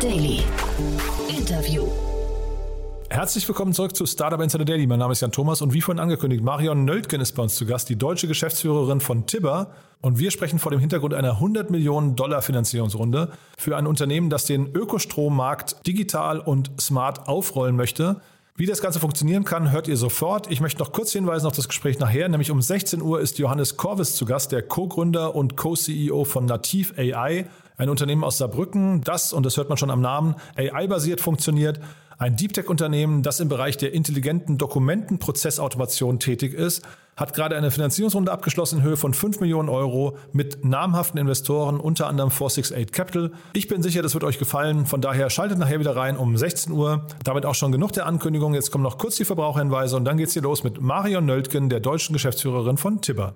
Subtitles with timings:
[0.00, 0.44] Daily.
[1.28, 1.88] Interview.
[3.10, 4.86] Herzlich willkommen zurück zu Startup Insider Daily.
[4.86, 7.66] Mein Name ist Jan Thomas und wie vorhin angekündigt, Marion Nöldgen ist bei uns zu
[7.66, 9.72] Gast, die deutsche Geschäftsführerin von Tibber.
[10.00, 14.44] Und wir sprechen vor dem Hintergrund einer 100 Millionen Dollar Finanzierungsrunde für ein Unternehmen, das
[14.44, 18.20] den Ökostrommarkt digital und smart aufrollen möchte.
[18.54, 20.48] Wie das Ganze funktionieren kann, hört ihr sofort.
[20.48, 23.76] Ich möchte noch kurz hinweisen auf das Gespräch nachher, nämlich um 16 Uhr ist Johannes
[23.76, 27.46] Korvis zu Gast, der Co-Gründer und Co-CEO von Nativ AI,
[27.78, 31.80] ein Unternehmen aus Saarbrücken, das, und das hört man schon am Namen, AI-basiert funktioniert
[32.18, 36.82] ein Deep Tech-Unternehmen, das im Bereich der intelligenten Dokumentenprozessautomation tätig ist,
[37.16, 42.08] hat gerade eine Finanzierungsrunde abgeschlossen in Höhe von 5 Millionen Euro mit namhaften Investoren, unter
[42.08, 43.32] anderem 468 Capital.
[43.52, 44.84] Ich bin sicher, das wird euch gefallen.
[44.86, 47.06] Von daher schaltet nachher wieder rein um 16 Uhr.
[47.22, 48.54] Damit auch schon genug der Ankündigung.
[48.54, 51.80] Jetzt kommen noch kurz die Verbraucherhinweise und dann geht's hier los mit Marion Nöldgen, der
[51.80, 53.34] deutschen Geschäftsführerin von Tibber.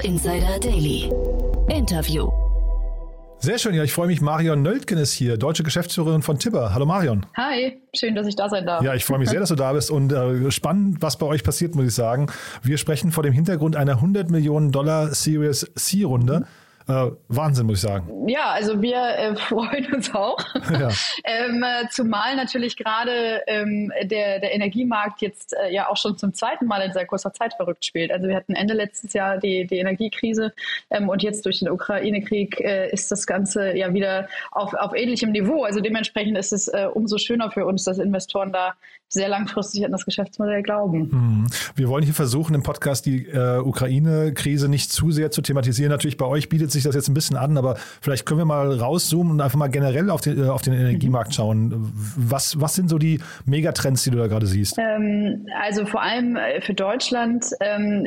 [0.00, 1.12] Startup Insider Daily.
[1.68, 2.30] Interview.
[3.38, 4.20] Sehr schön, ja, ich freue mich.
[4.20, 6.74] Marion Nöldgen ist hier, deutsche Geschäftsführerin von Tibber.
[6.74, 7.24] Hallo Marion.
[7.36, 8.82] Hi, schön, dass ich da sein darf.
[8.82, 11.42] Ja, ich freue mich sehr, dass du da bist und äh, spannend, was bei euch
[11.42, 12.26] passiert, muss ich sagen.
[12.62, 16.46] Wir sprechen vor dem Hintergrund einer 100 Millionen Dollar Series C-Runde.
[16.90, 18.28] Äh, Wahnsinn, muss ich sagen.
[18.28, 20.38] Ja, also wir äh, freuen uns auch.
[20.72, 20.88] Ja.
[21.24, 26.34] ähm, äh, zumal natürlich gerade ähm, der, der Energiemarkt jetzt äh, ja auch schon zum
[26.34, 28.10] zweiten Mal in sehr kurzer Zeit verrückt spielt.
[28.10, 30.52] Also wir hatten Ende letztes Jahr die, die Energiekrise
[30.90, 35.30] ähm, und jetzt durch den Ukraine-Krieg äh, ist das Ganze ja wieder auf, auf ähnlichem
[35.30, 35.62] Niveau.
[35.62, 38.74] Also dementsprechend ist es äh, umso schöner für uns, dass Investoren da
[39.12, 41.08] sehr langfristig an das Geschäftsmodell glauben.
[41.10, 41.46] Mhm.
[41.74, 45.90] Wir wollen hier versuchen, im Podcast die äh, Ukraine-Krise nicht zu sehr zu thematisieren.
[45.90, 48.72] Natürlich bei euch bietet sich das jetzt ein bisschen an, aber vielleicht können wir mal
[48.72, 51.92] rauszoomen und einfach mal generell auf den, äh, auf den Energiemarkt schauen.
[52.16, 54.78] Was, was sind so die Megatrends, die du da gerade siehst?
[54.78, 58.06] Ähm, also vor allem äh, für Deutschland ähm,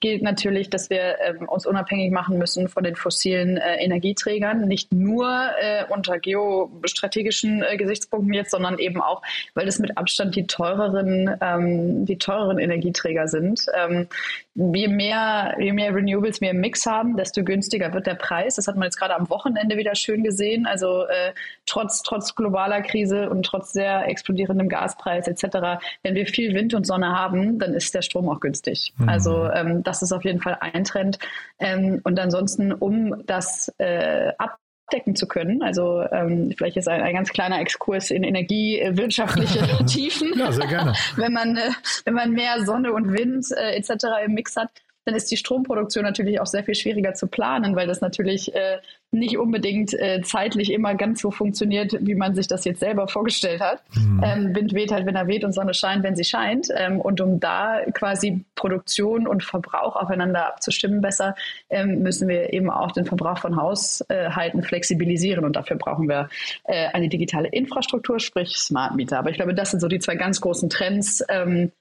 [0.00, 4.68] gilt natürlich, dass wir ähm, uns unabhängig machen müssen von den fossilen äh, Energieträgern.
[4.68, 5.30] Nicht nur
[5.62, 9.22] äh, unter geostrategischen Gesichtspunkten jetzt, sondern eben auch,
[9.54, 13.66] weil das mit Abstand die die teureren, ähm, die teureren Energieträger sind.
[13.74, 14.08] Ähm,
[14.54, 18.56] je mehr, je mehr Renewables wir im Mix haben, desto günstiger wird der Preis.
[18.56, 20.66] Das hat man jetzt gerade am Wochenende wieder schön gesehen.
[20.66, 21.32] Also äh,
[21.66, 26.86] trotz, trotz globaler Krise und trotz sehr explodierendem Gaspreis etc., wenn wir viel Wind und
[26.86, 28.92] Sonne haben, dann ist der Strom auch günstig.
[28.98, 29.08] Mhm.
[29.08, 31.18] Also ähm, das ist auf jeden Fall ein Trend.
[31.58, 34.58] Ähm, und ansonsten, um das äh, ab
[34.92, 35.62] abdecken zu können.
[35.62, 40.32] Also ähm, vielleicht ist ein, ein ganz kleiner Exkurs in energiewirtschaftliche Tiefen.
[40.36, 40.92] Ja, sehr gerne.
[41.16, 41.70] wenn man äh,
[42.04, 44.06] wenn man mehr Sonne und Wind äh, etc.
[44.24, 44.70] im Mix hat,
[45.04, 48.78] dann ist die Stromproduktion natürlich auch sehr viel schwieriger zu planen, weil das natürlich äh,
[49.10, 53.60] nicht unbedingt äh, zeitlich immer ganz so funktioniert, wie man sich das jetzt selber vorgestellt
[53.60, 53.82] hat.
[53.94, 54.22] Mhm.
[54.24, 56.68] Ähm, Wind weht halt, wenn er weht und Sonne scheint, wenn sie scheint.
[56.74, 61.34] Ähm, und um da quasi Produktion und Verbrauch aufeinander abzustimmen besser,
[61.68, 65.44] ähm, müssen wir eben auch den Verbrauch von Haushalten flexibilisieren.
[65.44, 66.28] Und dafür brauchen wir
[66.64, 69.18] äh, eine digitale Infrastruktur, sprich Smart Meter.
[69.18, 71.72] Aber ich glaube, das sind so die zwei ganz großen Trends, ähm,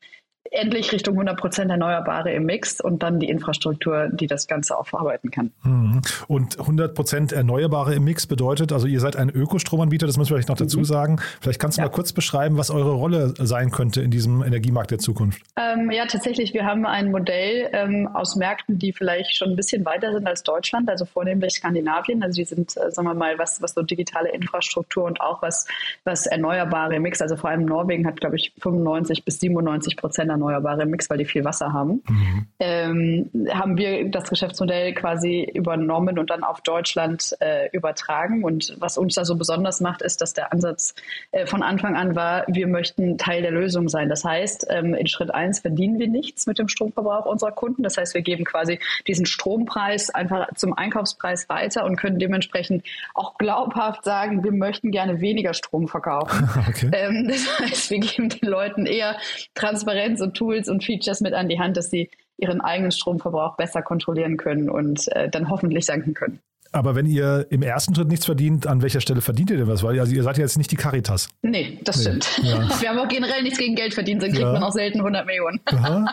[0.51, 4.85] endlich Richtung 100 Prozent Erneuerbare im Mix und dann die Infrastruktur, die das Ganze auch
[4.85, 5.51] verarbeiten kann.
[5.63, 6.01] Mhm.
[6.27, 10.35] Und 100 Prozent Erneuerbare im Mix bedeutet, also ihr seid ein Ökostromanbieter, das müssen wir
[10.35, 10.83] vielleicht noch dazu mhm.
[10.83, 11.21] sagen.
[11.39, 11.87] Vielleicht kannst du ja.
[11.87, 15.41] mal kurz beschreiben, was eure Rolle sein könnte in diesem Energiemarkt der Zukunft.
[15.55, 19.85] Ähm, ja, tatsächlich, wir haben ein Modell ähm, aus Märkten, die vielleicht schon ein bisschen
[19.85, 22.23] weiter sind als Deutschland, also vornehmlich Skandinavien.
[22.23, 25.65] Also die sind, äh, sagen wir mal, was, was so digitale Infrastruktur und auch was,
[26.03, 30.29] was Erneuerbare im Mix, also vor allem Norwegen hat, glaube ich, 95 bis 97 Prozent
[30.41, 32.47] erneuerbare Mix, weil die viel Wasser haben, mhm.
[32.59, 38.43] ähm, haben wir das Geschäftsmodell quasi übernommen und dann auf Deutschland äh, übertragen.
[38.43, 40.95] Und was uns da so besonders macht, ist, dass der Ansatz
[41.31, 44.09] äh, von Anfang an war, wir möchten Teil der Lösung sein.
[44.09, 47.83] Das heißt, ähm, in Schritt eins verdienen wir nichts mit dem Stromverbrauch unserer Kunden.
[47.83, 53.37] Das heißt, wir geben quasi diesen Strompreis einfach zum Einkaufspreis weiter und können dementsprechend auch
[53.37, 56.49] glaubhaft sagen, wir möchten gerne weniger Strom verkaufen.
[56.67, 56.89] okay.
[56.93, 59.17] ähm, das heißt, wir geben den Leuten eher
[59.55, 63.81] Transparenz und Tools und Features mit an die Hand, dass sie ihren eigenen Stromverbrauch besser
[63.81, 66.41] kontrollieren können und äh, dann hoffentlich senken können.
[66.71, 69.83] Aber wenn ihr im ersten Schritt nichts verdient, an welcher Stelle verdient ihr denn was?
[69.83, 71.27] Weil also ihr seid ja jetzt nicht die Caritas.
[71.41, 72.03] Nee, das nee.
[72.03, 72.39] stimmt.
[72.43, 72.69] Ja.
[72.81, 74.53] Wir haben auch generell nichts gegen Geld verdient, dann kriegt ja.
[74.53, 75.59] man auch selten 100 Millionen.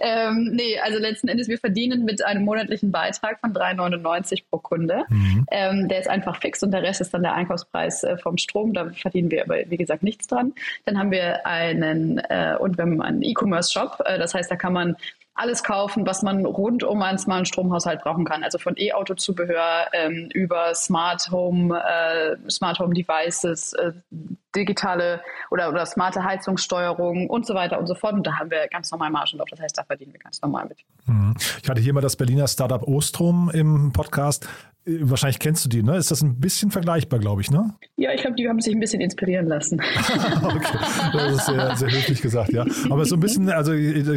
[0.00, 5.04] ähm, nee, also letzten Endes, wir verdienen mit einem monatlichen Beitrag von 3,99 pro Kunde.
[5.08, 5.46] Mhm.
[5.50, 8.72] Ähm, der ist einfach fix und der Rest ist dann der Einkaufspreis äh, vom Strom.
[8.72, 10.52] Da verdienen wir aber, wie gesagt, nichts dran.
[10.84, 14.02] Dann haben wir einen, äh, und wir haben einen E-Commerce-Shop.
[14.04, 14.96] Äh, das heißt, da kann man
[15.36, 18.42] alles kaufen, was man rund um einen smarten Stromhaushalt brauchen kann.
[18.42, 23.92] Also von E-Auto-Zubehör ähm, über Smart Home, äh, Smart Home Devices, äh,
[24.56, 25.20] digitale
[25.50, 28.14] oder, oder smarte Heizungssteuerung und so weiter und so fort.
[28.14, 29.48] Und da haben wir ganz normal Margen drauf.
[29.50, 30.78] Das heißt, da verdienen wir ganz normal mit.
[31.06, 31.34] Mhm.
[31.62, 34.48] Ich hatte hier mal das Berliner Startup Ostrom im Podcast.
[34.88, 35.96] Wahrscheinlich kennst du die, ne?
[35.96, 37.74] Ist das ein bisschen vergleichbar, glaube ich, ne?
[37.96, 39.80] Ja, ich glaube, die haben sich ein bisschen inspirieren lassen.
[40.44, 40.78] okay,
[41.12, 42.64] das ist sehr, sehr höflich gesagt, ja.
[42.88, 43.72] Aber so ein bisschen, also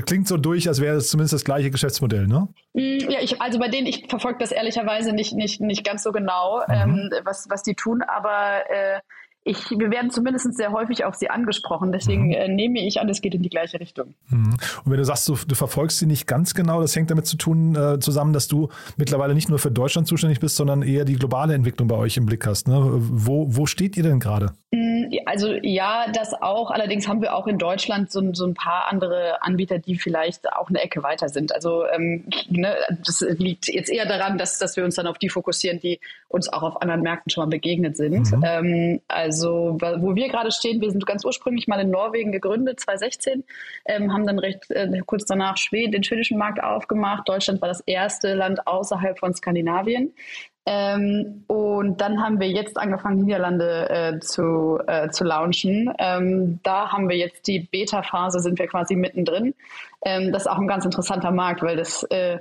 [0.05, 2.49] klingt so durch, als wäre es zumindest das gleiche Geschäftsmodell, ne?
[2.73, 6.11] Mm, ja, ich, also bei denen, ich verfolge das ehrlicherweise nicht, nicht, nicht ganz so
[6.11, 6.73] genau, mhm.
[6.73, 8.99] ähm, was, was die tun, aber äh,
[9.49, 11.91] ich, wir werden zumindest sehr häufig auf sie angesprochen.
[11.91, 12.33] Deswegen mhm.
[12.33, 14.13] äh, nehme ich an, es geht in die gleiche Richtung.
[14.29, 14.53] Mhm.
[14.85, 17.37] Und wenn du sagst, du, du, verfolgst sie nicht ganz genau, das hängt damit zu
[17.37, 21.15] tun äh, zusammen, dass du mittlerweile nicht nur für Deutschland zuständig bist, sondern eher die
[21.15, 22.67] globale Entwicklung bei euch im Blick hast.
[22.67, 22.77] Ne?
[22.79, 24.51] Wo, wo steht ihr denn gerade?
[24.71, 24.88] Mm,
[25.25, 26.71] also ja, das auch.
[26.71, 30.69] Allerdings haben wir auch in Deutschland so, so ein paar andere Anbieter, die vielleicht auch
[30.69, 31.53] eine Ecke weiter sind.
[31.53, 32.75] Also ähm, ne,
[33.05, 36.51] das liegt jetzt eher daran, dass, dass wir uns dann auf die fokussieren, die uns
[36.51, 38.31] auch auf anderen Märkten schon mal begegnet sind.
[38.31, 38.43] Mhm.
[38.45, 43.43] Ähm, also wo wir gerade stehen, wir sind ganz ursprünglich mal in Norwegen gegründet, 2016,
[43.85, 47.27] ähm, haben dann recht äh, kurz danach Schweden, den schwedischen Markt aufgemacht.
[47.27, 50.13] Deutschland war das erste Land außerhalb von Skandinavien.
[50.71, 55.91] Ähm, und dann haben wir jetzt angefangen, Niederlande äh, zu, äh, zu launchen.
[55.97, 59.55] Ähm, da haben wir jetzt die Beta-Phase, sind wir quasi mittendrin.
[60.05, 62.37] Ähm, das ist auch ein ganz interessanter Markt, weil das äh,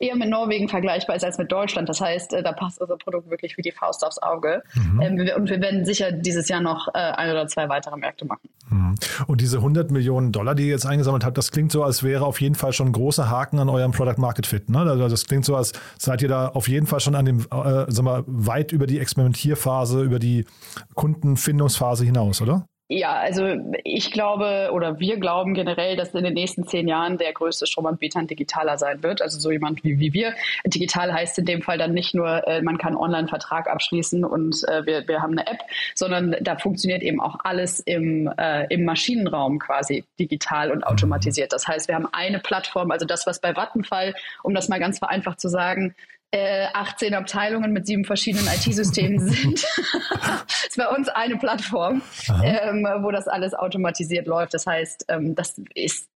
[0.00, 1.88] eher mit Norwegen vergleichbar ist als mit Deutschland.
[1.88, 4.62] Das heißt, äh, da passt unser Produkt wirklich wie die Faust aufs Auge.
[4.74, 5.00] Mhm.
[5.00, 8.48] Ähm, und wir werden sicher dieses Jahr noch äh, ein oder zwei weitere Märkte machen.
[8.70, 8.94] Mhm.
[9.26, 12.24] Und diese 100 Millionen Dollar, die ihr jetzt eingesammelt habt, das klingt so, als wäre
[12.24, 14.70] auf jeden Fall schon ein großer Haken an eurem Product Market Fit.
[14.70, 14.78] Ne?
[14.78, 17.84] Also das klingt so, als seid ihr da auf jeden Fall schon an dem, äh,
[17.88, 20.46] sag mal, weit über die Experimentierphase, über die
[20.94, 22.66] Kundenfindungsphase hinaus, oder?
[22.92, 23.46] Ja, also
[23.84, 28.18] ich glaube oder wir glauben generell, dass in den nächsten zehn Jahren der größte Stromanbieter
[28.18, 29.22] ein digitaler sein wird.
[29.22, 30.34] Also so jemand wie, wie wir.
[30.66, 34.24] Digital heißt in dem Fall dann nicht nur, äh, man kann online einen Vertrag abschließen
[34.24, 35.60] und äh, wir, wir haben eine App,
[35.94, 41.52] sondern da funktioniert eben auch alles im, äh, im Maschinenraum quasi digital und automatisiert.
[41.52, 44.98] Das heißt, wir haben eine Plattform, also das, was bei Vattenfall, um das mal ganz
[44.98, 45.94] vereinfacht zu sagen,
[46.32, 49.62] äh, 18 Abteilungen mit sieben verschiedenen IT-Systemen sind.
[49.62, 52.02] das ist bei uns eine Plattform,
[52.42, 54.54] ähm, wo das alles automatisiert läuft.
[54.54, 56.08] Das heißt, ähm, das ist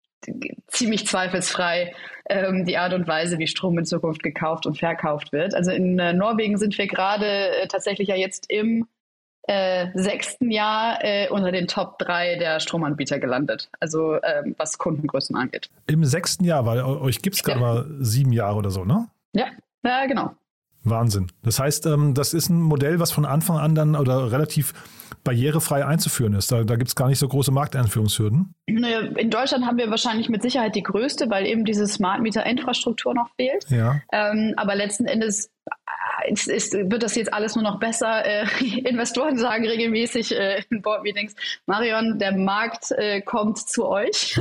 [0.69, 1.95] ziemlich zweifelsfrei
[2.29, 5.55] ähm, die Art und Weise, wie Strom in Zukunft gekauft und verkauft wird.
[5.55, 8.87] Also in äh, Norwegen sind wir gerade äh, tatsächlich ja jetzt im
[9.49, 15.35] äh, sechsten Jahr äh, unter den Top 3 der Stromanbieter gelandet, also ähm, was Kundengrößen
[15.35, 15.69] angeht.
[15.89, 17.67] Im sechsten Jahr, weil euch gibt es gerade ja.
[17.67, 19.09] mal sieben Jahre oder so, ne?
[19.35, 19.47] Ja,
[19.85, 20.33] ja, genau.
[20.85, 21.29] Wahnsinn.
[21.43, 24.73] Das heißt, ähm, das ist ein Modell, was von Anfang an dann oder relativ
[25.25, 26.51] barrierefrei einzuführen ist.
[26.51, 28.55] Da, da gibt es gar nicht so große Markteinführungshürden.
[28.67, 33.15] In Deutschland haben wir wahrscheinlich mit Sicherheit die größte, weil eben diese Smart Meter Infrastruktur
[33.15, 33.67] noch fehlt.
[33.71, 34.01] Ja.
[34.13, 35.51] Ähm, aber letzten Endes
[36.29, 38.25] ist, ist, wird das jetzt alles nur noch besser.
[38.25, 38.47] Äh,
[38.85, 41.35] Investoren sagen regelmäßig äh, in Board-Meetings,
[41.67, 44.39] Marion, der Markt äh, kommt zu euch.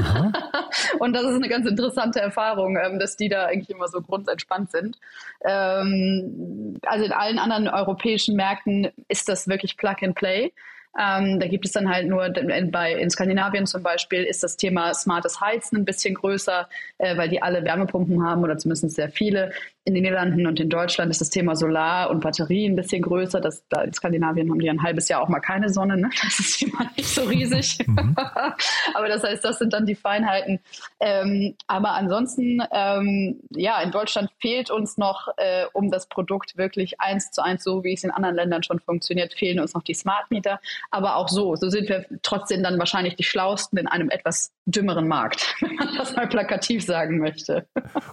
[1.00, 4.72] und das ist eine ganz interessante Erfahrung, ähm, dass die da eigentlich immer so grundentspannt
[4.72, 4.98] sind.
[5.44, 10.52] Ähm, also in allen anderen europäischen Märkten ist das wirklich Plug and Play.
[11.00, 14.58] Ähm, da gibt es dann halt nur, in, bei, in Skandinavien zum Beispiel ist das
[14.58, 16.68] Thema smartes Heizen ein bisschen größer,
[16.98, 19.54] äh, weil die alle Wärmepumpen haben oder zumindest sehr viele.
[19.84, 23.42] In den Niederlanden und in Deutschland ist das Thema Solar und Batterie ein bisschen größer.
[23.42, 25.98] Das, da in Skandinavien haben die ein halbes Jahr auch mal keine Sonne.
[25.98, 26.10] Ne?
[26.22, 27.80] Das ist immer nicht so riesig.
[27.88, 28.16] Mhm.
[28.94, 30.60] aber das heißt, das sind dann die Feinheiten.
[31.00, 37.02] Ähm, aber ansonsten, ähm, ja, in Deutschland fehlt uns noch, äh, um das Produkt wirklich
[37.02, 39.96] eins zu eins, so wie es in anderen Ländern schon funktioniert, fehlen uns noch die
[39.96, 40.60] Smart Meter.
[40.92, 45.08] Aber auch so, so sind wir trotzdem dann wahrscheinlich die Schlausten in einem etwas dümmeren
[45.08, 47.66] Markt, wenn man das mal plakativ sagen möchte.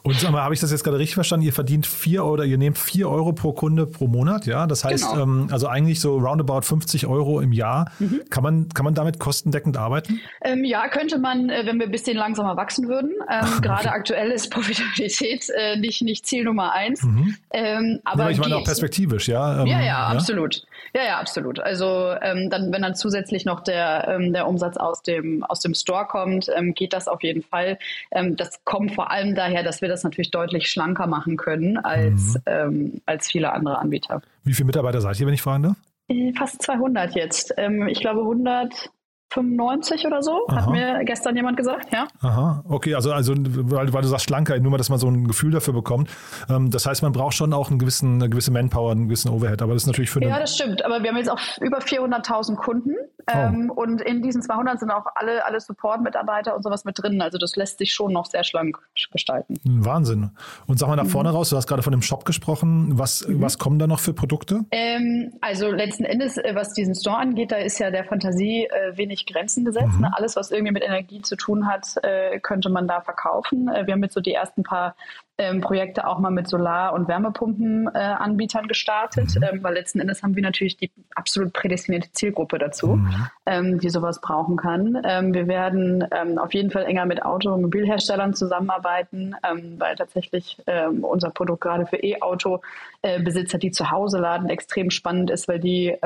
[0.03, 1.45] Und sag mal, habe ich das jetzt gerade richtig verstanden?
[1.45, 4.69] Ihr verdient vier oder ihr nehmt vier Euro pro Kunde pro Monat, ja?
[4.69, 5.23] Das heißt, genau.
[5.25, 7.91] ähm, also eigentlich so roundabout 50 Euro im Jahr.
[7.99, 8.21] Mhm.
[8.31, 10.21] Kann, man, kann man damit kostendeckend arbeiten?
[10.43, 13.11] Ähm, ja, könnte man, äh, wenn wir ein bisschen langsamer wachsen würden.
[13.29, 17.03] Ähm, Gerade aktuell ist Profitabilität äh, nicht, nicht Ziel Nummer eins.
[17.03, 17.35] Mhm.
[17.51, 19.63] Ähm, aber ja, ich meine auch perspektivisch, ja?
[19.63, 20.63] Ähm, ja, ja, absolut.
[20.95, 21.59] Ja, ja, absolut.
[21.59, 26.07] Also ähm, dann, wenn dann zusätzlich noch der, der Umsatz aus dem, aus dem Store
[26.07, 27.79] kommt, geht das auf jeden Fall.
[28.11, 31.48] Das kommt vor allem daher, dass wir das natürlich deutlich schlanker machen können
[31.79, 32.43] als, mhm.
[32.47, 34.23] ähm, als viele andere Anbieter.
[34.45, 35.77] Wie viele Mitarbeiter seid ihr, wenn ich fragen darf?
[36.09, 37.55] Äh, fast 200 jetzt.
[37.57, 38.91] Ähm, ich glaube 100
[39.31, 40.57] 95 oder so, Aha.
[40.57, 42.09] hat mir gestern jemand gesagt, ja.
[42.21, 45.27] Aha, okay, also, also weil, weil du sagst schlanker, nur mal, dass man so ein
[45.27, 46.11] Gefühl dafür bekommt.
[46.49, 49.61] Ähm, das heißt, man braucht schon auch einen gewissen, eine gewisse Manpower, einen gewissen Overhead,
[49.61, 52.57] aber das ist natürlich für Ja, das stimmt, aber wir haben jetzt auch über 400.000
[52.57, 52.95] Kunden
[53.29, 53.37] Oh.
[53.37, 57.21] Ähm, und in diesen 200 sind auch alle, alle Support-Mitarbeiter und sowas mit drin.
[57.21, 58.79] Also das lässt sich schon noch sehr schlank
[59.13, 59.55] gestalten.
[59.65, 60.31] Wahnsinn.
[60.67, 61.11] Und sag mal nach mhm.
[61.11, 62.99] vorne raus, du hast gerade von dem Shop gesprochen.
[62.99, 63.41] Was, mhm.
[63.43, 64.65] was kommen da noch für Produkte?
[64.71, 68.97] Ähm, also letzten Endes, äh, was diesen Store angeht, da ist ja der Fantasie äh,
[68.97, 69.95] wenig Grenzen gesetzt.
[69.95, 70.03] Mhm.
[70.03, 70.13] Ne?
[70.15, 73.69] Alles, was irgendwie mit Energie zu tun hat, äh, könnte man da verkaufen.
[73.69, 74.95] Äh, wir haben jetzt so die ersten paar
[75.39, 79.43] ähm, Projekte auch mal mit Solar- und Wärmepumpenanbietern äh, gestartet, mhm.
[79.43, 83.27] ähm, weil letzten Endes haben wir natürlich die absolut prädestinierte Zielgruppe dazu, mhm.
[83.47, 85.01] ähm, die sowas brauchen kann.
[85.05, 90.59] Ähm, wir werden ähm, auf jeden Fall enger mit Automobilherstellern zusammenarbeiten, ähm, weil tatsächlich
[91.01, 95.97] unser Produkt gerade für E-Auto-Besitzer, die zu Hause laden, extrem spannend ist, weil die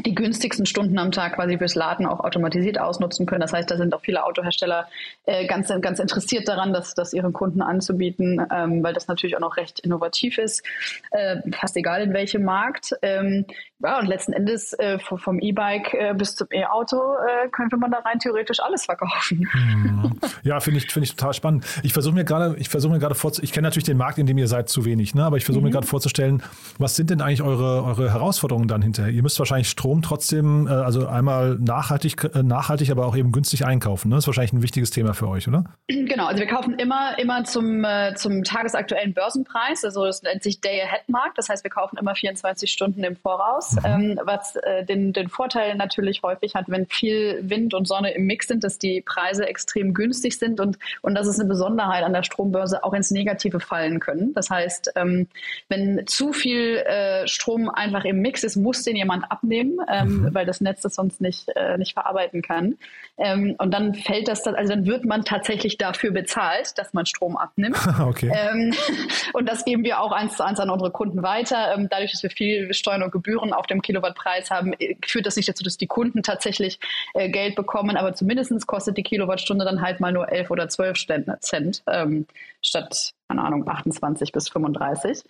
[0.00, 3.40] die günstigsten Stunden am Tag quasi fürs Laden auch automatisiert ausnutzen können.
[3.40, 4.88] Das heißt, da sind auch viele Autohersteller
[5.24, 9.40] äh, ganz, ganz interessiert daran, das, das ihren Kunden anzubieten, ähm, weil das natürlich auch
[9.40, 10.64] noch recht innovativ ist,
[11.12, 12.94] äh, fast egal in welchem Markt.
[13.02, 13.46] Ähm,
[13.82, 17.98] ja, und letzten Endes äh, vom E-Bike äh, bis zum E-Auto äh, könnte man da
[17.98, 19.48] rein theoretisch alles verkaufen.
[19.54, 20.18] Hm.
[20.42, 21.64] Ja, finde ich, finde ich total spannend.
[21.82, 24.26] Ich versuche mir gerade, ich versuche mir gerade vorzustellen, ich kenne natürlich den Markt, in
[24.26, 25.24] dem ihr seid, zu wenig, ne?
[25.24, 25.68] aber ich versuche mhm.
[25.68, 26.42] mir gerade vorzustellen,
[26.78, 29.12] was sind denn eigentlich eure, eure Herausforderungen dann hinterher?
[29.12, 33.64] Ihr müsst wahrscheinlich Strom trotzdem, äh, also einmal nachhaltig, äh, nachhaltig, aber auch eben günstig
[33.64, 34.08] einkaufen.
[34.08, 34.16] Ne?
[34.16, 35.64] Das ist wahrscheinlich ein wichtiges Thema für euch, oder?
[35.88, 39.84] Genau, also wir kaufen immer, immer zum, äh, zum tagesaktuellen Börsenpreis.
[39.84, 41.38] Also das nennt sich Day-Ahead-Markt.
[41.38, 43.80] Das heißt, wir kaufen immer 24 Stunden im Voraus mhm.
[43.84, 48.26] ähm, was äh, den, den Vorteil natürlich häufig hat, wenn viel Wind und Sonne im
[48.26, 52.12] Mix sind, dass die Preise extrem günstig sind und, und das ist eine Besonderheit an
[52.12, 54.32] der Strombörse, auch ins Negative fallen können.
[54.34, 55.28] Das heißt, ähm,
[55.68, 60.34] wenn zu viel äh, Strom einfach im Mix ist, muss den jemand abnehmen, ähm, mhm.
[60.34, 62.76] weil das Netz das sonst nicht, äh, nicht verarbeiten kann.
[63.16, 67.36] Ähm, und dann fällt das, also dann wird man tatsächlich dafür bezahlt, dass man Strom
[67.36, 67.78] abnimmt.
[68.00, 68.32] okay.
[68.34, 68.74] Ähm,
[69.32, 71.74] und das geben wir auch eins zu eins an unsere Kunden weiter.
[71.74, 75.26] Ähm, dadurch, dass wir viel Steuern und Gebühren auf dem Kilowatt Kilowattpreis haben, äh, führt
[75.26, 76.78] das nicht dazu, dass die Kunden tatsächlich
[77.14, 81.06] äh, Geld bekommen, aber zumindest kostet die Kilowattstunde dann halt mal nur 11 oder 12
[81.40, 82.26] Cent ähm,
[82.62, 85.22] statt, keine Ahnung, 28 bis 35.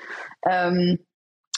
[0.47, 0.99] Ähm,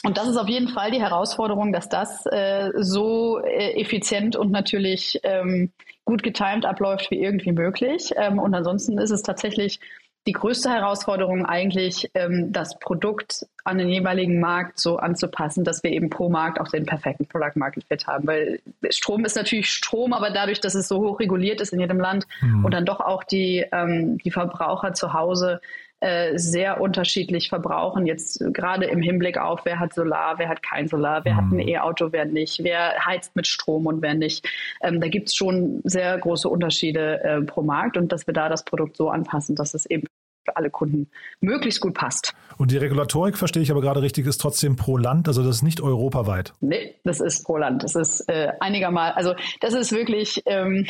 [0.03, 4.51] und das ist auf jeden Fall die Herausforderung, dass das äh, so äh, effizient und
[4.51, 5.71] natürlich ähm,
[6.05, 8.13] gut getimt abläuft wie irgendwie möglich.
[8.15, 9.79] Ähm, und ansonsten ist es tatsächlich
[10.27, 15.91] die größte Herausforderung eigentlich, ähm, das Produkt an den jeweiligen Markt so anzupassen, dass wir
[15.91, 18.27] eben pro Markt auch den perfekten Product Market Fit haben.
[18.27, 21.99] Weil Strom ist natürlich Strom, aber dadurch, dass es so hoch reguliert ist in jedem
[21.99, 22.65] Land mhm.
[22.65, 25.61] und dann doch auch die, ähm, die Verbraucher zu Hause
[25.99, 28.05] äh, sehr unterschiedlich verbrauchen.
[28.05, 31.37] Jetzt gerade im Hinblick auf, wer hat Solar, wer hat kein Solar, wer mhm.
[31.37, 31.67] hat ein mhm.
[31.67, 34.47] E-Auto, wer nicht, wer heizt mit Strom und wer nicht.
[34.83, 38.47] Ähm, da gibt es schon sehr große Unterschiede äh, pro Markt und dass wir da
[38.47, 40.05] das Produkt so anpassen, dass es eben
[40.47, 41.09] für alle Kunden
[41.41, 42.33] möglichst gut passt.
[42.57, 45.61] Und die Regulatorik, verstehe ich aber gerade richtig, ist trotzdem pro Land, also das ist
[45.61, 46.53] nicht europaweit.
[46.61, 47.83] Nee, das ist pro Land.
[47.83, 50.87] Das ist äh, einigermaßen, also das ist wirklich ähm,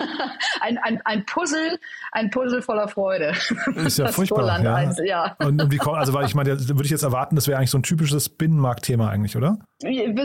[0.60, 1.78] ein, ein, ein Puzzle,
[2.12, 3.34] ein Puzzle voller Freude.
[3.76, 4.62] Ist ja furchtbar.
[4.62, 4.74] Ja.
[4.74, 5.36] Eins, ja.
[5.38, 7.70] Und, und wie kommt, also weil ich meine, würde ich jetzt erwarten, das wäre eigentlich
[7.70, 9.58] so ein typisches Binnenmarktthema eigentlich, oder?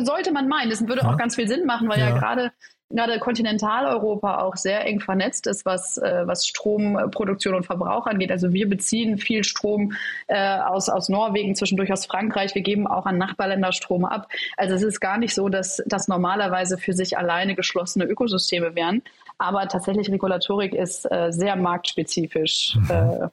[0.03, 0.69] Sollte man meinen.
[0.69, 1.11] Das würde ja.
[1.11, 2.51] auch ganz viel Sinn machen, weil ja, ja gerade
[2.89, 8.31] gerade Kontinentaleuropa auch sehr eng vernetzt ist, was, äh, was Stromproduktion und Verbrauch angeht.
[8.31, 9.93] Also wir beziehen viel Strom
[10.27, 12.55] äh, aus, aus Norwegen, zwischendurch aus Frankreich.
[12.55, 14.27] Wir geben auch an Nachbarländer Strom ab.
[14.57, 19.03] Also es ist gar nicht so, dass das normalerweise für sich alleine geschlossene Ökosysteme wären.
[19.37, 23.29] Aber tatsächlich Regulatorik ist äh, sehr marktspezifisch mhm.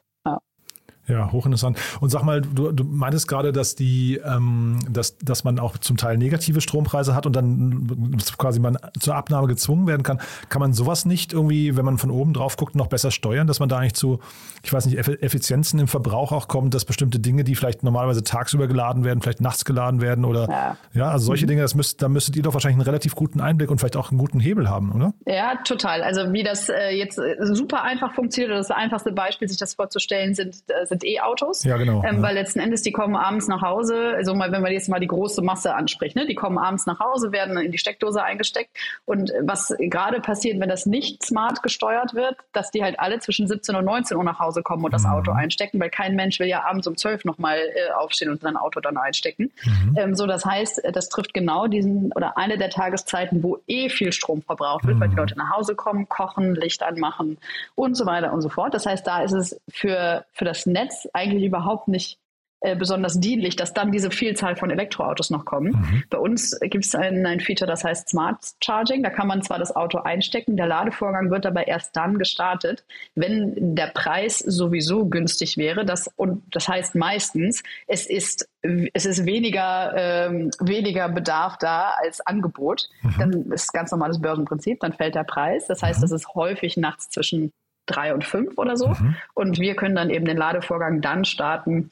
[1.09, 1.79] Ja, hochinteressant.
[2.01, 5.97] Und sag mal, du, du meintest gerade, dass die, ähm, dass, dass man auch zum
[5.97, 10.21] Teil negative Strompreise hat und dann quasi man zur Abnahme gezwungen werden kann.
[10.49, 13.61] Kann man sowas nicht irgendwie, wenn man von oben drauf guckt, noch besser steuern, dass
[13.61, 14.21] man da eigentlich zu,
[14.63, 18.67] ich weiß nicht, Effizienzen im Verbrauch auch kommt, dass bestimmte Dinge, die vielleicht normalerweise tagsüber
[18.67, 21.51] geladen werden, vielleicht nachts geladen werden oder ja, ja also solche mhm.
[21.51, 24.11] Dinge, das müsst, da müsstet ihr doch wahrscheinlich einen relativ guten Einblick und vielleicht auch
[24.11, 25.15] einen guten Hebel haben, oder?
[25.27, 26.03] Ja, total.
[26.03, 29.75] Also wie das äh, jetzt äh, super einfach funktioniert, oder das einfachste Beispiel, sich das
[29.75, 31.65] vorzustellen, sind, äh, sind sind E-Autos.
[31.65, 32.03] Ja, genau.
[32.05, 32.23] Ähm, ja.
[32.23, 35.07] Weil letzten Endes, die kommen abends nach Hause, also mal, wenn man jetzt mal die
[35.07, 36.27] große Masse anspricht, ne?
[36.27, 38.71] die kommen abends nach Hause, werden in die Steckdose eingesteckt.
[39.05, 43.47] Und was gerade passiert, wenn das nicht smart gesteuert wird, dass die halt alle zwischen
[43.47, 45.11] 17 und 19 Uhr nach Hause kommen und das mhm.
[45.11, 48.57] Auto einstecken, weil kein Mensch will ja abends um 12 nochmal äh, aufstehen und sein
[48.57, 49.51] Auto dann einstecken.
[49.65, 49.97] Mhm.
[49.97, 54.13] Ähm, so, das heißt, das trifft genau diesen oder eine der Tageszeiten, wo eh viel
[54.13, 55.01] Strom verbraucht wird, mhm.
[55.01, 55.21] weil die mhm.
[55.21, 57.39] Leute nach Hause kommen, kochen, Licht anmachen
[57.75, 58.75] und so weiter und so fort.
[58.75, 62.19] Das heißt, da ist es für, für das Netz Netz eigentlich überhaupt nicht
[62.61, 65.73] äh, besonders dienlich, dass dann diese Vielzahl von Elektroautos noch kommen.
[65.73, 66.05] Mhm.
[66.09, 69.03] Bei uns gibt es ein, ein Feature, das heißt Smart Charging.
[69.03, 73.77] Da kann man zwar das Auto einstecken, der Ladevorgang wird aber erst dann gestartet, wenn
[73.77, 75.85] der Preis sowieso günstig wäre.
[75.85, 82.27] Das, und das heißt meistens, es ist, es ist weniger, ähm, weniger Bedarf da als
[82.27, 82.89] Angebot.
[83.03, 83.15] Mhm.
[83.19, 85.67] Dann ist ganz normales Börsenprinzip, dann fällt der Preis.
[85.67, 86.05] Das heißt, mhm.
[86.05, 87.53] das ist häufig nachts zwischen
[87.87, 88.89] drei und fünf oder so.
[88.89, 89.17] Mhm.
[89.35, 91.91] Und wir können dann eben den Ladevorgang dann starten,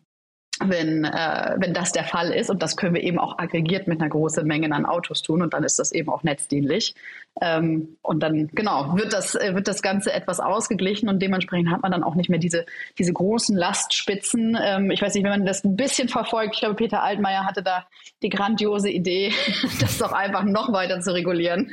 [0.60, 2.50] wenn, äh, wenn das der Fall ist.
[2.50, 5.42] Und das können wir eben auch aggregiert mit einer großen Menge an Autos tun.
[5.42, 6.94] Und dann ist das eben auch netzdienlich.
[7.40, 11.82] Ähm, und dann, genau, wird das, äh, wird das Ganze etwas ausgeglichen und dementsprechend hat
[11.82, 12.64] man dann auch nicht mehr diese,
[12.96, 14.56] diese großen Lastspitzen.
[14.62, 17.64] Ähm, ich weiß nicht, wenn man das ein bisschen verfolgt, ich glaube, Peter Altmaier hatte
[17.64, 17.86] da
[18.22, 19.32] die grandiose Idee,
[19.80, 21.72] das doch einfach noch weiter zu regulieren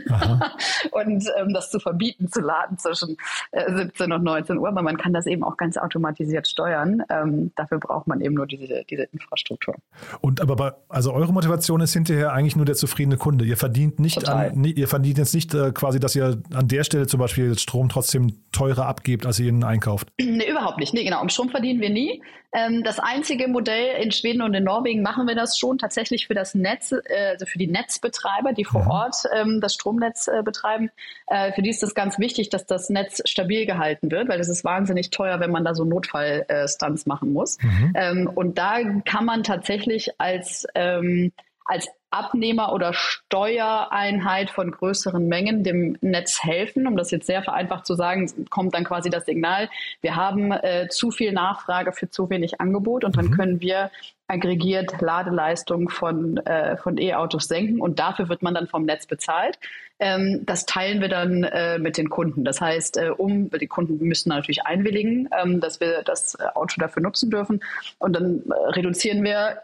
[0.91, 3.17] und ähm, das zu verbieten, zu laden zwischen
[3.51, 4.67] äh, 17 und 19 Uhr.
[4.67, 7.03] Aber man kann das eben auch ganz automatisiert steuern.
[7.09, 9.75] Ähm, dafür braucht man eben nur diese, diese Infrastruktur.
[10.21, 13.45] Und aber bei, also eure Motivation ist hinterher eigentlich nur der zufriedene Kunde.
[13.45, 17.07] Ihr verdient nicht an, ihr verdient jetzt nicht äh, quasi, dass ihr an der Stelle
[17.07, 20.09] zum Beispiel Strom trotzdem teurer abgebt, als ihr ihn einkauft?
[20.19, 20.93] Nee, überhaupt nicht.
[20.93, 21.21] Nee, genau.
[21.21, 22.21] Um Strom verdienen wir nie.
[22.53, 26.33] Ähm, das einzige Modell in Schweden und in Norwegen machen wir das schon tatsächlich für
[26.33, 28.91] das Netz, äh, also für die Netzbetreiber, die vor mhm.
[28.91, 30.89] Ort ähm, das Stromnetz äh, betreiben.
[31.27, 34.49] Äh, für die ist es ganz wichtig, dass das Netz stabil gehalten wird, weil es
[34.49, 37.57] ist wahnsinnig teuer, wenn man da so Notfallstunts machen muss.
[37.61, 37.93] Mhm.
[37.95, 41.31] Ähm, und da kann man tatsächlich als ähm,
[41.65, 46.85] als Abnehmer oder Steuereinheit von größeren Mengen dem Netz helfen.
[46.85, 49.69] Um das jetzt sehr vereinfacht zu sagen, kommt dann quasi das Signal,
[50.01, 53.31] wir haben äh, zu viel Nachfrage für zu wenig Angebot und dann mhm.
[53.31, 53.89] können wir
[54.27, 59.59] aggregiert Ladeleistung von, äh, von E-Autos senken und dafür wird man dann vom Netz bezahlt.
[59.99, 62.43] Ähm, das teilen wir dann äh, mit den Kunden.
[62.43, 67.03] Das heißt, äh, um die Kunden müssen natürlich einwilligen, ähm, dass wir das Auto dafür
[67.03, 67.61] nutzen dürfen
[67.99, 69.61] und dann äh, reduzieren wir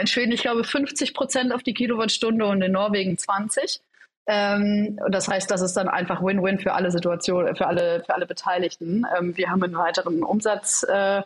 [0.00, 3.80] in Schweden, ich glaube, 50 Prozent auf die Kilowattstunde und in Norwegen 20.
[4.26, 8.26] Ähm, das heißt, das ist dann einfach Win-Win für alle Situationen, für alle, für alle
[8.26, 9.04] Beteiligten.
[9.18, 11.22] Ähm, wir haben einen weiteren Umsatz, äh,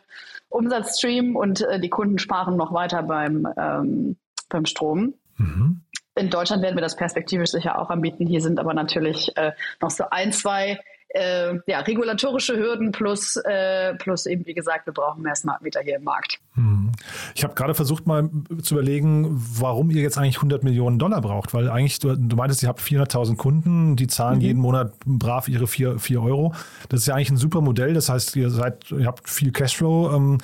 [0.48, 4.16] Umsatzstream und äh, die Kunden sparen noch weiter beim, ähm,
[4.48, 5.14] beim Strom.
[5.36, 5.82] Mhm.
[6.14, 8.26] In Deutschland werden wir das perspektivisch sicher auch anbieten.
[8.26, 10.78] Hier sind aber natürlich äh, noch so ein, zwei
[11.14, 15.80] äh, ja, regulatorische Hürden plus, äh, plus eben, wie gesagt, wir brauchen mehr Smart Meter
[15.80, 16.40] hier im Markt.
[16.54, 16.90] Hm.
[17.34, 18.28] Ich habe gerade versucht mal
[18.62, 22.64] zu überlegen, warum ihr jetzt eigentlich 100 Millionen Dollar braucht, weil eigentlich, du, du meintest,
[22.64, 24.44] ihr habt 400.000 Kunden, die zahlen mhm.
[24.44, 26.52] jeden Monat brav ihre 4, 4 Euro.
[26.88, 30.12] Das ist ja eigentlich ein super Modell, das heißt, ihr, seid, ihr habt viel Cashflow.
[30.14, 30.38] Ähm,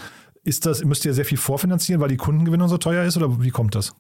[0.45, 3.51] ist das, müsst ihr sehr viel vorfinanzieren, weil die Kundengewinnung so teuer ist oder wie
[3.51, 3.93] kommt das?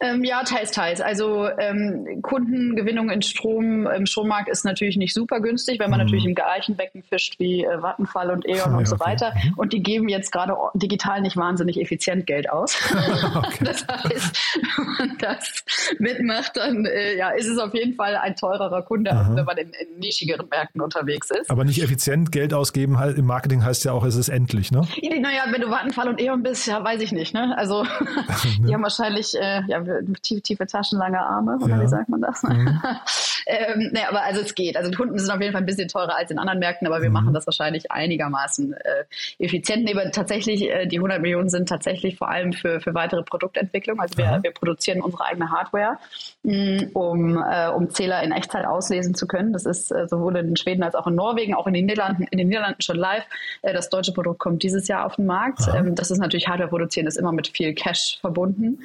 [0.00, 1.00] Ähm, ja, teils, teils.
[1.00, 6.06] Also ähm, Kundengewinnung in Strom im Strommarkt ist natürlich nicht super günstig, wenn man mhm.
[6.06, 9.10] natürlich im gleichen Becken fischt wie äh, Vattenfall und E.ON ja, und so okay.
[9.10, 9.34] weiter.
[9.34, 9.54] Mhm.
[9.56, 12.78] Und die geben jetzt gerade digital nicht wahnsinnig effizient Geld aus.
[13.60, 14.38] das heißt,
[14.76, 15.64] wenn man das
[15.98, 19.56] mitmacht, dann äh, ja, ist es auf jeden Fall ein teurerer Kunde, als wenn man
[19.58, 21.50] in, in, nischigeren Märkten unterwegs ist.
[21.50, 24.82] Aber nicht effizient Geld ausgeben halt, im Marketing heißt ja auch, es ist endlich, ne?
[25.20, 27.34] Naja, wenn du Vattenfall und E.ON bist, ja, weiß ich nicht.
[27.34, 27.54] Ne?
[27.56, 27.84] Also
[28.66, 29.82] die haben wahrscheinlich äh, ja,
[30.22, 31.82] tiefe, tiefe Taschen, lange Arme, oder ja.
[31.82, 32.42] wie sagt man das?
[32.42, 32.80] Mhm.
[33.46, 34.76] ähm, nee, aber also es geht.
[34.76, 37.08] Also Kunden sind auf jeden Fall ein bisschen teurer als in anderen Märkten, aber wir
[37.08, 37.14] mhm.
[37.14, 39.04] machen das wahrscheinlich einigermaßen äh,
[39.38, 39.84] effizient.
[39.84, 44.00] Nee, aber tatsächlich, äh, die 100 Millionen sind tatsächlich vor allem für, für weitere Produktentwicklung.
[44.00, 45.98] Also wir, wir produzieren unsere eigene Hardware,
[46.42, 49.52] mh, mm, um, äh, um Zähler in Echtzeit auslesen zu können.
[49.52, 52.38] Das ist äh, sowohl in Schweden als auch in Norwegen, auch in den Niederlanden, in
[52.38, 53.24] den Niederlanden schon live.
[53.62, 55.60] Äh, das deutsche Produkt kommt dieses Jahr auf den Markt.
[55.74, 58.78] Ähm, das ist natürlich Hardware produzieren, ist immer mit viel Cash verbunden.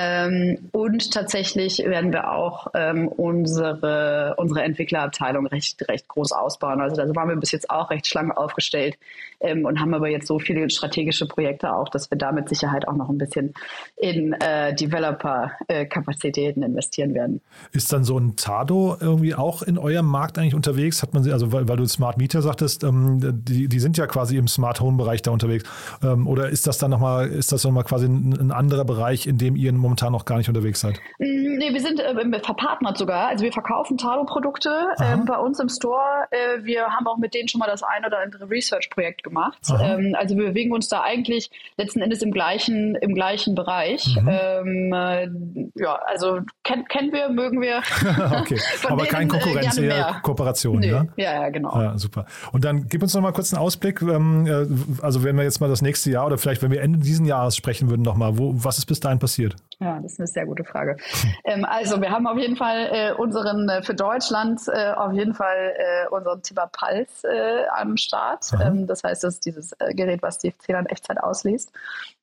[0.00, 6.80] Ähm, und tatsächlich werden wir auch ähm, unsere, unsere Entwicklerabteilung recht, recht groß ausbauen.
[6.80, 8.96] Also da waren wir bis jetzt auch recht schlank aufgestellt
[9.40, 12.86] ähm, und haben aber jetzt so viele strategische Projekte auch, dass wir da mit Sicherheit
[12.86, 13.54] auch noch ein bisschen
[13.96, 17.40] in äh, Developer-Kapazitäten investieren werden.
[17.72, 21.02] Ist dann so ein Tado irgendwie auch in eurem Markt eigentlich unterwegs?
[21.02, 24.06] Hat man sie, also weil, weil du Smart Meter sagtest, ähm, die, die sind ja
[24.06, 25.68] quasi im Smart Home-Bereich da unterwegs.
[26.04, 29.38] Ähm, oder ist das dann nochmal, ist das nochmal quasi ein, ein anderer Bereich, in
[29.38, 31.00] dem ihr momentan noch gar nicht unterwegs seid?
[31.18, 33.28] Mm, nee, wir sind äh, verpartnert sogar.
[33.28, 36.26] Also wir verkaufen Talo-Produkte äh, bei uns im Store.
[36.30, 39.58] Äh, wir haben auch mit denen schon mal das ein oder andere Research-Projekt gemacht.
[39.80, 44.16] Ähm, also wir bewegen uns da eigentlich letzten Endes im gleichen, im gleichen Bereich.
[44.20, 44.28] Mhm.
[44.28, 47.78] Ähm, äh, ja, also kenn, kennen wir, mögen wir.
[48.40, 50.80] okay, aber kein äh, Konkurrenz, eher Kooperation.
[50.80, 50.90] Nee.
[50.90, 51.06] Ja?
[51.16, 51.80] ja, ja, genau.
[51.80, 52.26] Ja, super.
[52.52, 54.02] Und dann gib uns noch mal kurz einen Ausblick.
[54.02, 56.98] Ähm, äh, also wenn wir jetzt mal das nächste Jahr oder vielleicht, wenn wir Ende
[56.98, 59.56] dieses Jahres sprechen würden, noch mal, wo, was ist bis dahin passiert?
[59.80, 60.96] Ja, das ist eine sehr gute Frage.
[61.44, 65.34] ähm, also wir haben auf jeden Fall äh, unseren äh, für Deutschland äh, auf jeden
[65.34, 68.50] Fall äh, unseren Tibber Pulse äh, am Start.
[68.60, 71.72] Ähm, das heißt, das ist dieses äh, Gerät, was die Zähler in Echtzeit ausliest.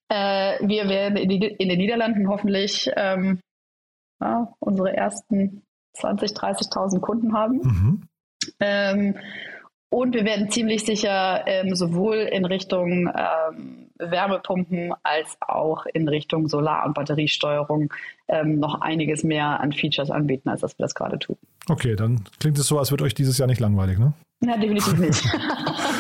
[0.08, 3.40] Wir werden in, die, in, den Niederlanden hoffentlich ähm,
[4.22, 5.64] ja, unsere ersten
[5.98, 6.38] 20.000,
[6.72, 7.58] 30.000 Kunden haben.
[7.58, 8.08] Mhm.
[8.60, 9.18] Ähm,
[9.90, 16.48] und wir werden ziemlich sicher ähm, sowohl in Richtung ähm, Wärmepumpen als auch in Richtung
[16.48, 17.94] Solar- und Batteriesteuerung
[18.28, 21.38] ähm, noch einiges mehr an Features anbieten, als dass wir das gerade tun.
[21.70, 24.14] Okay, dann klingt es so, als wird euch dieses Jahr nicht langweilig, ne?
[24.44, 25.24] Ja, definitiv nicht.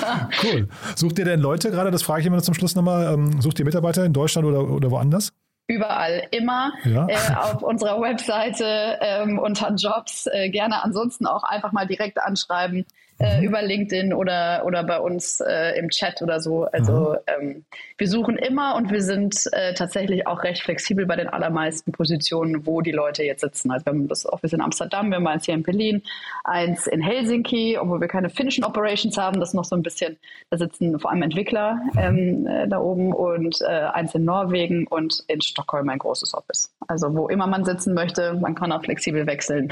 [0.44, 0.68] cool.
[0.96, 3.66] Sucht ihr denn Leute gerade, das frage ich immer zum Schluss nochmal, ähm, sucht ihr
[3.66, 5.32] Mitarbeiter in Deutschland oder, oder woanders?
[5.68, 7.08] Überall, immer ja.
[7.08, 10.28] äh, auf unserer Webseite ähm, unter Jobs.
[10.28, 12.86] Äh, gerne ansonsten auch einfach mal direkt anschreiben
[13.20, 13.44] äh, mhm.
[13.44, 16.66] über LinkedIn oder, oder bei uns äh, im Chat oder so.
[16.66, 17.42] Also mhm.
[17.42, 17.66] ähm,
[17.98, 22.66] wir suchen immer und wir sind äh, tatsächlich auch recht flexibel bei den allermeisten Positionen,
[22.66, 23.72] wo die Leute jetzt sitzen.
[23.72, 26.04] Also wir haben das Office in Amsterdam, wir haben eins hier in Berlin,
[26.44, 30.18] eins in Helsinki, obwohl wir keine finnischen Operations haben, das ist noch so ein bisschen,
[30.50, 32.00] da sitzen vor allem Entwickler mhm.
[32.00, 36.74] ähm, äh, da oben und äh, eins in Norwegen und in Stockholm ein großes Office.
[36.88, 39.72] Also wo immer man sitzen möchte, man kann auch flexibel wechseln.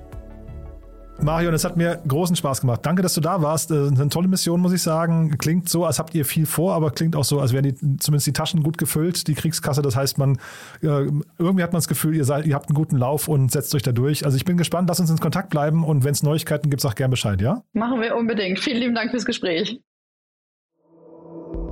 [1.19, 2.81] Marion, es hat mir großen Spaß gemacht.
[2.83, 3.71] Danke, dass du da warst.
[3.71, 5.37] Äh, eine tolle Mission, muss ich sagen.
[5.37, 8.27] Klingt so, als habt ihr viel vor, aber klingt auch so, als wären die, zumindest
[8.27, 9.81] die Taschen gut gefüllt, die Kriegskasse.
[9.81, 10.37] Das heißt, man
[10.81, 13.73] äh, irgendwie hat man das Gefühl, ihr, seid, ihr habt einen guten Lauf und setzt
[13.73, 14.25] euch da durch.
[14.25, 16.95] Also ich bin gespannt, lass uns in Kontakt bleiben und wenn es Neuigkeiten gibt, sag
[16.95, 17.63] gern Bescheid, ja?
[17.73, 18.59] Machen wir unbedingt.
[18.59, 19.81] Vielen lieben Dank fürs Gespräch.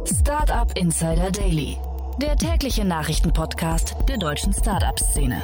[0.05, 1.77] Startup Insider Daily,
[2.21, 5.41] der tägliche Nachrichtenpodcast der deutschen Startup-Szene.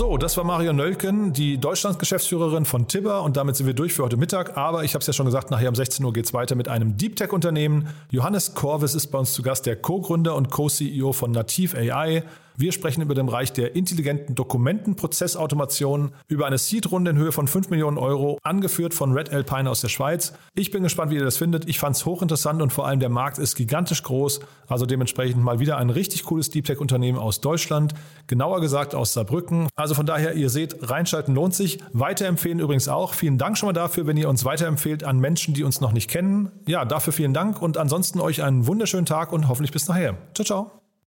[0.00, 4.04] So, das war Mario Nölken, die Deutschlandsgeschäftsführerin von Tibber und damit sind wir durch für
[4.04, 4.56] heute Mittag.
[4.56, 6.68] Aber ich habe es ja schon gesagt, nachher um 16 Uhr geht es weiter mit
[6.68, 7.86] einem Deep Tech-Unternehmen.
[8.10, 12.22] Johannes Korvis ist bei uns zu Gast, der Co-Gründer und Co-CEO von Nativ AI.
[12.60, 17.70] Wir sprechen über den Bereich der intelligenten Dokumentenprozessautomation, über eine Seed-Runde in Höhe von 5
[17.70, 20.34] Millionen Euro, angeführt von Red Alpine aus der Schweiz.
[20.54, 21.66] Ich bin gespannt, wie ihr das findet.
[21.70, 24.40] Ich fand es hochinteressant und vor allem der Markt ist gigantisch groß.
[24.68, 27.94] Also dementsprechend mal wieder ein richtig cooles Deep Tech-Unternehmen aus Deutschland,
[28.26, 29.68] genauer gesagt aus Saarbrücken.
[29.74, 31.78] Also von daher, ihr seht, reinschalten lohnt sich.
[31.94, 33.14] Weiterempfehlen übrigens auch.
[33.14, 36.10] Vielen Dank schon mal dafür, wenn ihr uns weiterempfehlt an Menschen, die uns noch nicht
[36.10, 36.50] kennen.
[36.66, 40.18] Ja, dafür vielen Dank und ansonsten euch einen wunderschönen Tag und hoffentlich bis nachher.
[40.34, 40.79] Ciao, ciao.